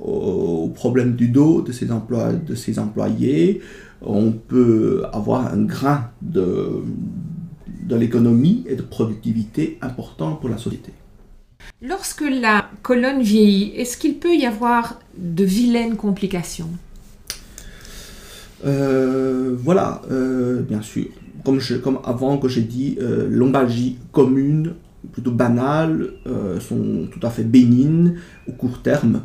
[0.00, 3.60] aux, problèmes du dos de ses, emplois, de ses employés,
[4.00, 6.82] on peut avoir un grain de,
[7.82, 10.92] de l'économie et de productivité important pour la société.
[11.80, 16.70] Lorsque la colonne vieillit, est-ce qu'il peut y avoir de vilaines complications?
[18.66, 21.06] Euh, Voilà, euh, bien sûr.
[21.44, 24.74] Comme, avant que j'ai dit, euh, lombalgie commune,
[25.12, 26.14] plutôt banale,
[26.58, 28.16] sont tout à fait bénignes
[28.48, 29.22] au court terme.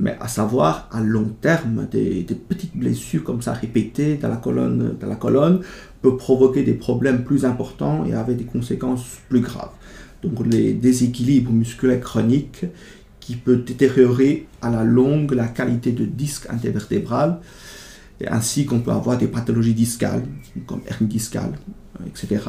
[0.00, 4.96] Mais à savoir, à long terme, des, petites blessures comme ça répétées dans la colonne,
[5.00, 5.60] dans la colonne
[6.02, 9.70] peut provoquer des problèmes plus importants et avec des conséquences plus graves
[10.22, 12.64] donc les déséquilibres musculaires chroniques
[13.20, 17.40] qui peut détériorer à la longue la qualité de disque intervertébral,
[18.26, 20.24] ainsi qu'on peut avoir des pathologies discales,
[20.66, 21.52] comme hernie discale,
[22.06, 22.44] etc.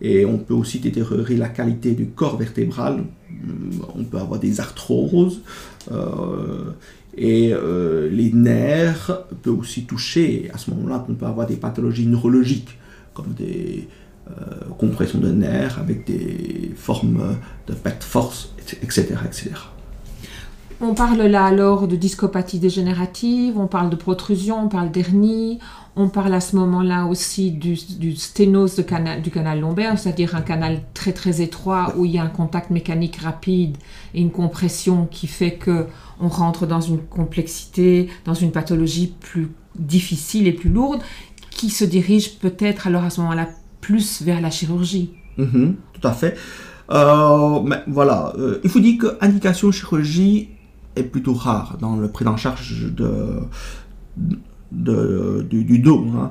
[0.00, 3.04] Et on peut aussi détériorer la qualité du corps vertébral,
[3.94, 5.40] on peut avoir des arthroses,
[5.90, 6.72] euh,
[7.16, 12.06] et euh, les nerfs peuvent aussi toucher, à ce moment-là, on peut avoir des pathologies
[12.06, 12.78] neurologiques,
[13.14, 14.09] comme des euh,
[14.78, 18.52] compression de nerfs avec des formes de perte force,
[18.82, 19.50] etc., etc.
[20.82, 25.58] On parle là alors de discopathie dégénérative, on parle de protrusion, on parle d'hernie,
[25.94, 27.76] on parle à ce moment-là aussi du,
[28.16, 32.28] sténose du canal lombaire, c'est-à-dire un canal très très étroit où il y a un
[32.28, 33.76] contact mécanique rapide
[34.14, 35.86] et une compression qui fait que
[36.18, 41.02] on rentre dans une complexité, dans une pathologie plus difficile et plus lourde,
[41.50, 43.48] qui se dirige peut-être alors à ce moment-là
[43.80, 45.12] plus vers la chirurgie.
[45.38, 46.36] Mhm, tout à fait.
[46.90, 50.48] Euh, mais voilà, euh, il faut dire que indication chirurgie
[50.96, 53.42] est plutôt rare dans le prise en charge de,
[54.72, 56.04] du, dos.
[56.16, 56.30] Hein.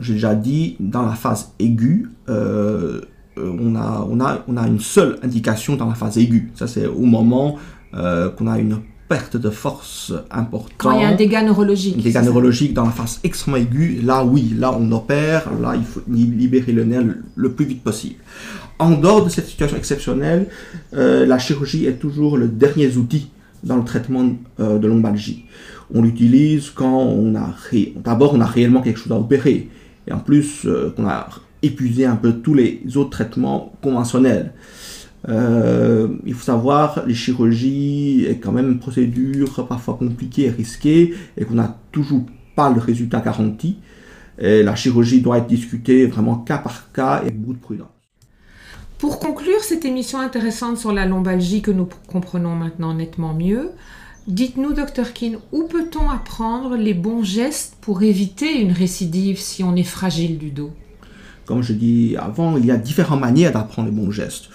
[0.00, 3.00] J'ai déjà dit, dans la phase aiguë, euh,
[3.36, 6.52] on, a, on, a, on a une seule indication dans la phase aiguë.
[6.54, 7.58] Ça, c'est au moment
[7.92, 10.72] qu'on a une perte de force importante.
[10.78, 11.96] Quand il y a un dégât neurologique.
[11.98, 15.84] Un dégât neurologique dans la phase extrêmement aiguë, là oui, là on opère, là il
[15.84, 17.04] faut libérer le nerf
[17.34, 18.16] le, plus vite possible.
[18.78, 20.48] En dehors de cette situation exceptionnelle,
[20.94, 23.30] euh, la chirurgie est toujours le dernier outil
[23.62, 24.28] dans le traitement
[24.60, 25.44] euh, de lombalgie.
[25.94, 27.54] On l'utilise quand on a
[27.96, 29.68] d'abord on a réellement quelque chose à opérer
[30.06, 31.28] et en plus euh, qu'on a
[31.62, 34.52] épuisé un peu tous les autres traitements conventionnels.
[35.28, 41.14] Euh, il faut savoir, les chirurgies est quand même une procédure parfois compliquée et risquée
[41.36, 43.78] et qu'on n'a toujours pas le résultat garanti.
[44.38, 47.88] Et la chirurgie doit être discutée vraiment cas par cas et avec beaucoup de prudence.
[48.98, 53.70] Pour conclure cette émission intéressante sur la lombalgie que nous comprenons maintenant nettement mieux,
[54.26, 55.12] dites-nous, Dr.
[55.12, 60.38] Keane, où peut-on apprendre les bons gestes pour éviter une récidive si on est fragile
[60.38, 60.70] du dos?
[61.44, 64.48] Comme je dis avant, il y a différentes manières d'apprendre les bons gestes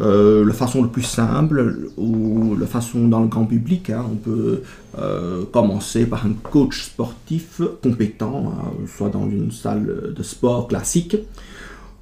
[0.00, 3.90] euh, la façon le plus simple ou la façon dans le grand public.
[3.90, 4.04] Hein.
[4.10, 4.62] on peut
[4.98, 11.16] euh, commencer par un coach sportif compétent, hein, soit dans une salle de sport classique.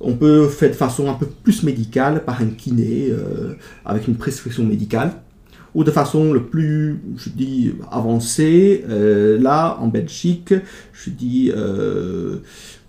[0.01, 4.17] On peut faire de façon un peu plus médicale par un kiné euh, avec une
[4.17, 5.13] prescription médicale
[5.75, 8.85] ou de façon le plus, je dis, avancée.
[8.89, 10.55] là, en Belgique,
[10.93, 11.53] je dis,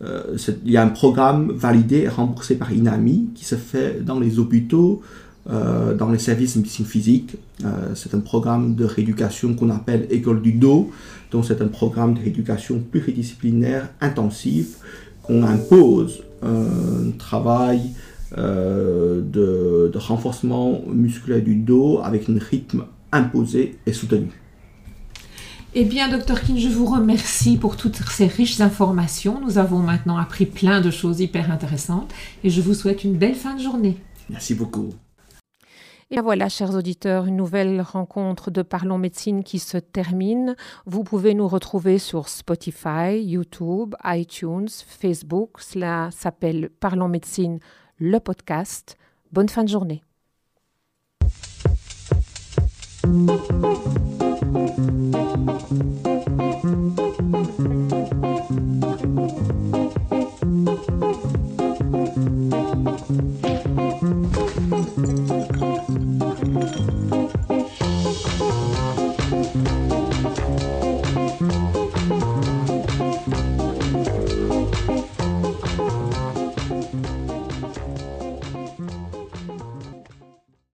[0.02, 4.20] euh, il y a un programme validé et remboursé par INAMI qui se fait dans
[4.20, 5.02] les hôpitaux,
[5.50, 7.38] euh, dans les services de médecine physique.
[7.64, 10.92] Euh, c'est un programme de rééducation qu'on appelle École du dos.
[11.32, 14.78] Donc c'est un programme de rééducation pluridisciplinaire intensif
[15.24, 17.82] qu'on impose un travail
[18.32, 24.30] de, de renforcement musculaire du dos avec un rythme imposé et soutenu.
[25.78, 29.42] Eh bien, docteur King, je vous remercie pour toutes ces riches informations.
[29.42, 32.14] Nous avons maintenant appris plein de choses hyper intéressantes
[32.46, 33.98] et je vous souhaite une belle fin de journée.
[34.30, 34.94] Merci beaucoup.
[36.12, 40.56] Et voilà, chers auditeurs, une nouvelle rencontre de Parlons Médecine qui se termine.
[40.86, 45.60] Vous pouvez nous retrouver sur Spotify, YouTube, iTunes, Facebook.
[45.60, 47.60] Cela s'appelle Parlons Médecine,
[47.98, 48.98] le podcast.
[49.32, 50.04] Bonne fin de journée.